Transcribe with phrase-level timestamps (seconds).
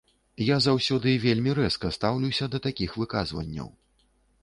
[0.45, 3.75] Я заўсёды вельмі рэзка стаўлюся да такіх выказванняў.